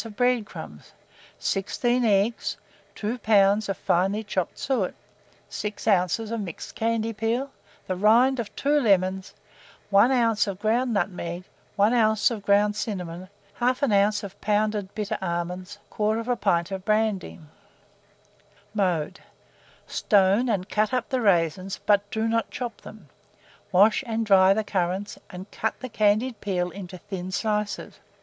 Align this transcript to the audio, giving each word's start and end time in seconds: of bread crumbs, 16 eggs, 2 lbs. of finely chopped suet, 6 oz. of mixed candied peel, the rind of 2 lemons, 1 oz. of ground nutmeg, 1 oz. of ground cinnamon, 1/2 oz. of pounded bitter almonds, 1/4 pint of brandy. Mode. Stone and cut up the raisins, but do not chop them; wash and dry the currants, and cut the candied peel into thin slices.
of 0.03 0.15
bread 0.15 0.43
crumbs, 0.47 0.93
16 1.37 2.03
eggs, 2.03 2.57
2 2.95 3.19
lbs. 3.19 3.69
of 3.69 3.77
finely 3.77 4.23
chopped 4.23 4.57
suet, 4.57 4.95
6 5.47 5.87
oz. 5.87 6.19
of 6.19 6.41
mixed 6.41 6.73
candied 6.73 7.17
peel, 7.17 7.51
the 7.85 7.95
rind 7.95 8.39
of 8.39 8.55
2 8.55 8.79
lemons, 8.79 9.35
1 9.91 10.11
oz. 10.11 10.47
of 10.47 10.57
ground 10.57 10.91
nutmeg, 10.95 11.43
1 11.75 11.93
oz. 11.93 12.31
of 12.31 12.41
ground 12.43 12.75
cinnamon, 12.75 13.29
1/2 13.59 14.07
oz. 14.07 14.23
of 14.23 14.41
pounded 14.41 14.91
bitter 14.95 15.19
almonds, 15.21 15.77
1/4 15.91 16.35
pint 16.41 16.71
of 16.71 16.83
brandy. 16.83 17.39
Mode. 18.73 19.19
Stone 19.85 20.49
and 20.49 20.67
cut 20.67 20.91
up 20.95 21.09
the 21.09 21.21
raisins, 21.21 21.79
but 21.85 22.09
do 22.09 22.27
not 22.27 22.49
chop 22.49 22.81
them; 22.81 23.07
wash 23.71 24.03
and 24.07 24.25
dry 24.25 24.51
the 24.51 24.63
currants, 24.63 25.19
and 25.29 25.51
cut 25.51 25.79
the 25.79 25.89
candied 25.89 26.41
peel 26.41 26.71
into 26.71 26.97
thin 26.97 27.31
slices. 27.31 27.99